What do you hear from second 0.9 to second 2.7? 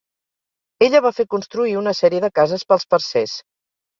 va fer construir una sèrie de cases